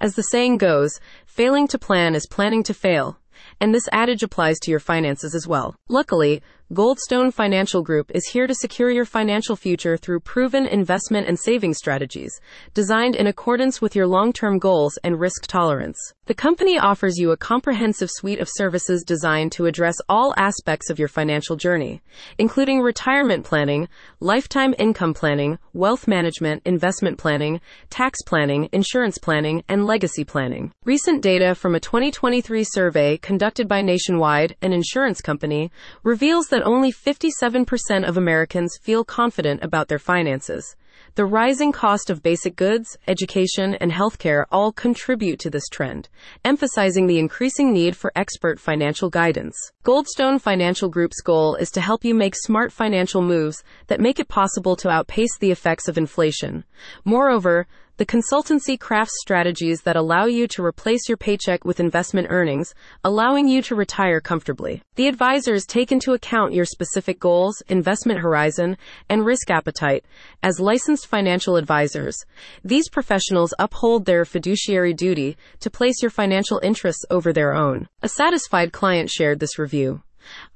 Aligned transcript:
As 0.00 0.14
the 0.14 0.22
saying 0.22 0.58
goes, 0.58 1.00
failing 1.26 1.66
to 1.68 1.78
plan 1.78 2.14
is 2.14 2.26
planning 2.26 2.62
to 2.64 2.74
fail. 2.74 3.18
And 3.60 3.74
this 3.74 3.88
adage 3.92 4.22
applies 4.22 4.58
to 4.60 4.70
your 4.70 4.80
finances 4.80 5.34
as 5.34 5.46
well. 5.46 5.74
Luckily, 5.88 6.40
Goldstone 6.72 7.32
Financial 7.32 7.82
Group 7.82 8.10
is 8.14 8.28
here 8.28 8.46
to 8.46 8.54
secure 8.54 8.90
your 8.90 9.04
financial 9.04 9.56
future 9.56 9.96
through 9.96 10.20
proven 10.20 10.66
investment 10.66 11.26
and 11.26 11.38
saving 11.38 11.74
strategies 11.74 12.40
designed 12.74 13.16
in 13.16 13.26
accordance 13.26 13.80
with 13.80 13.96
your 13.96 14.06
long 14.06 14.32
term 14.32 14.58
goals 14.58 14.98
and 15.02 15.18
risk 15.18 15.46
tolerance. 15.46 15.98
The 16.28 16.34
company 16.34 16.78
offers 16.78 17.16
you 17.16 17.30
a 17.30 17.38
comprehensive 17.38 18.10
suite 18.12 18.38
of 18.38 18.50
services 18.50 19.02
designed 19.02 19.50
to 19.52 19.64
address 19.64 19.94
all 20.10 20.34
aspects 20.36 20.90
of 20.90 20.98
your 20.98 21.08
financial 21.08 21.56
journey, 21.56 22.02
including 22.36 22.82
retirement 22.82 23.46
planning, 23.46 23.88
lifetime 24.20 24.74
income 24.78 25.14
planning, 25.14 25.58
wealth 25.72 26.06
management, 26.06 26.60
investment 26.66 27.16
planning, 27.16 27.62
tax 27.88 28.20
planning, 28.26 28.68
insurance 28.72 29.16
planning, 29.16 29.64
and 29.70 29.86
legacy 29.86 30.22
planning. 30.22 30.70
Recent 30.84 31.22
data 31.22 31.54
from 31.54 31.74
a 31.74 31.80
2023 31.80 32.62
survey 32.62 33.16
conducted 33.16 33.66
by 33.66 33.80
Nationwide, 33.80 34.54
an 34.60 34.74
insurance 34.74 35.22
company, 35.22 35.70
reveals 36.02 36.48
that 36.48 36.62
only 36.62 36.92
57% 36.92 38.06
of 38.06 38.18
Americans 38.18 38.76
feel 38.82 39.02
confident 39.02 39.64
about 39.64 39.88
their 39.88 39.98
finances. 39.98 40.76
The 41.14 41.24
rising 41.24 41.72
cost 41.72 42.10
of 42.10 42.22
basic 42.22 42.54
goods, 42.54 42.96
education, 43.06 43.74
and 43.74 43.90
healthcare 43.90 44.44
all 44.52 44.72
contribute 44.72 45.40
to 45.40 45.50
this 45.50 45.68
trend, 45.68 46.08
emphasizing 46.44 47.06
the 47.06 47.18
increasing 47.18 47.72
need 47.72 47.96
for 47.96 48.12
expert 48.14 48.60
financial 48.60 49.10
guidance. 49.10 49.56
Goldstone 49.84 50.40
Financial 50.40 50.88
Group's 50.88 51.20
goal 51.20 51.56
is 51.56 51.70
to 51.72 51.80
help 51.80 52.04
you 52.04 52.14
make 52.14 52.34
smart 52.36 52.72
financial 52.72 53.22
moves 53.22 53.64
that 53.88 54.00
make 54.00 54.20
it 54.20 54.28
possible 54.28 54.76
to 54.76 54.90
outpace 54.90 55.36
the 55.38 55.50
effects 55.50 55.88
of 55.88 55.98
inflation. 55.98 56.64
Moreover, 57.04 57.66
the 57.98 58.06
consultancy 58.06 58.78
crafts 58.78 59.18
strategies 59.20 59.82
that 59.82 59.96
allow 59.96 60.26
you 60.26 60.46
to 60.46 60.64
replace 60.64 61.08
your 61.08 61.16
paycheck 61.16 61.64
with 61.64 61.80
investment 61.80 62.28
earnings, 62.30 62.72
allowing 63.02 63.48
you 63.48 63.60
to 63.60 63.74
retire 63.74 64.20
comfortably. 64.20 64.80
The 64.94 65.08
advisors 65.08 65.66
take 65.66 65.90
into 65.90 66.12
account 66.12 66.52
your 66.52 66.64
specific 66.64 67.18
goals, 67.18 67.60
investment 67.68 68.20
horizon, 68.20 68.76
and 69.08 69.26
risk 69.26 69.50
appetite. 69.50 70.04
As 70.44 70.60
licensed 70.60 71.08
financial 71.08 71.56
advisors, 71.56 72.16
these 72.62 72.88
professionals 72.88 73.52
uphold 73.58 74.04
their 74.04 74.24
fiduciary 74.24 74.94
duty 74.94 75.36
to 75.58 75.68
place 75.68 76.00
your 76.00 76.12
financial 76.12 76.60
interests 76.62 77.04
over 77.10 77.32
their 77.32 77.52
own. 77.52 77.88
A 78.02 78.08
satisfied 78.08 78.72
client 78.72 79.10
shared 79.10 79.40
this 79.40 79.58
review. 79.58 80.02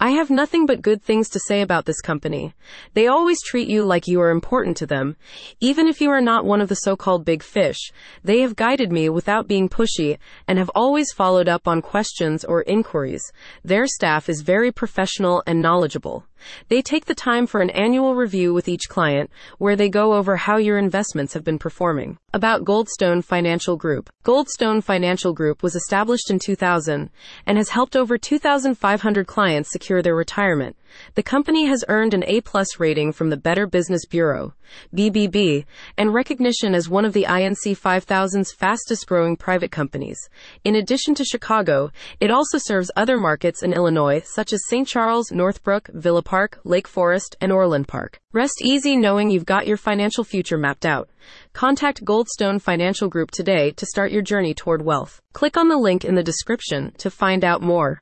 I 0.00 0.10
have 0.10 0.30
nothing 0.30 0.66
but 0.66 0.82
good 0.82 1.02
things 1.02 1.28
to 1.30 1.40
say 1.40 1.60
about 1.60 1.84
this 1.84 2.00
company. 2.00 2.54
They 2.94 3.06
always 3.06 3.42
treat 3.42 3.68
you 3.68 3.84
like 3.84 4.06
you 4.06 4.20
are 4.20 4.30
important 4.30 4.76
to 4.78 4.86
them. 4.86 5.16
Even 5.60 5.86
if 5.86 6.00
you 6.00 6.10
are 6.10 6.20
not 6.20 6.44
one 6.44 6.60
of 6.60 6.68
the 6.68 6.74
so-called 6.74 7.24
big 7.24 7.42
fish, 7.42 7.92
they 8.24 8.40
have 8.40 8.56
guided 8.56 8.90
me 8.90 9.08
without 9.08 9.48
being 9.48 9.68
pushy 9.68 10.18
and 10.48 10.58
have 10.58 10.70
always 10.74 11.12
followed 11.12 11.48
up 11.48 11.68
on 11.68 11.82
questions 11.82 12.44
or 12.44 12.62
inquiries. 12.62 13.22
Their 13.64 13.86
staff 13.86 14.28
is 14.28 14.42
very 14.42 14.72
professional 14.72 15.42
and 15.46 15.62
knowledgeable. 15.62 16.24
They 16.68 16.82
take 16.82 17.06
the 17.06 17.14
time 17.14 17.46
for 17.46 17.60
an 17.60 17.70
annual 17.70 18.14
review 18.14 18.52
with 18.52 18.68
each 18.68 18.88
client 18.88 19.30
where 19.58 19.76
they 19.76 19.88
go 19.88 20.14
over 20.14 20.36
how 20.36 20.56
your 20.56 20.78
investments 20.78 21.34
have 21.34 21.44
been 21.44 21.58
performing. 21.58 22.18
About 22.32 22.64
Goldstone 22.64 23.24
Financial 23.24 23.76
Group. 23.76 24.10
Goldstone 24.24 24.82
Financial 24.82 25.32
Group 25.32 25.62
was 25.62 25.74
established 25.74 26.30
in 26.30 26.38
2000 26.38 27.10
and 27.46 27.58
has 27.58 27.70
helped 27.70 27.96
over 27.96 28.18
2,500 28.18 29.26
clients 29.26 29.70
secure 29.70 30.02
their 30.02 30.16
retirement. 30.16 30.76
The 31.14 31.22
company 31.22 31.66
has 31.66 31.84
earned 31.88 32.14
an 32.14 32.24
A-plus 32.26 32.80
rating 32.80 33.12
from 33.12 33.30
the 33.30 33.36
Better 33.36 33.66
Business 33.66 34.06
Bureau, 34.06 34.54
BBB, 34.94 35.64
and 35.98 36.14
recognition 36.14 36.74
as 36.74 36.88
one 36.88 37.04
of 37.04 37.12
the 37.12 37.24
INC 37.24 37.78
5000's 37.78 38.52
fastest 38.52 39.06
growing 39.06 39.36
private 39.36 39.70
companies. 39.70 40.18
In 40.64 40.76
addition 40.76 41.14
to 41.16 41.24
Chicago, 41.24 41.90
it 42.20 42.30
also 42.30 42.58
serves 42.58 42.90
other 42.96 43.18
markets 43.18 43.62
in 43.62 43.72
Illinois 43.72 44.22
such 44.24 44.52
as 44.52 44.66
St. 44.68 44.88
Charles, 44.88 45.30
Northbrook, 45.30 45.88
Villa 45.92 46.22
Park, 46.22 46.60
Lake 46.64 46.88
Forest, 46.88 47.36
and 47.40 47.52
Orland 47.52 47.88
Park. 47.88 48.20
Rest 48.32 48.62
easy 48.62 48.96
knowing 48.96 49.30
you've 49.30 49.44
got 49.44 49.66
your 49.66 49.76
financial 49.76 50.24
future 50.24 50.56
mapped 50.56 50.86
out. 50.86 51.10
Contact 51.52 52.04
Goldstone 52.04 52.60
Financial 52.60 53.08
Group 53.08 53.30
today 53.30 53.72
to 53.72 53.86
start 53.86 54.10
your 54.10 54.22
journey 54.22 54.54
toward 54.54 54.82
wealth. 54.82 55.20
Click 55.34 55.56
on 55.56 55.68
the 55.68 55.76
link 55.76 56.04
in 56.04 56.14
the 56.14 56.22
description 56.22 56.92
to 56.98 57.10
find 57.10 57.44
out 57.44 57.60
more. 57.60 58.00